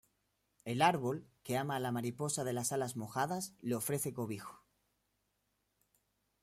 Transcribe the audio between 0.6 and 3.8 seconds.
El árbol, que ama a la mariposa de las alas mojadas, le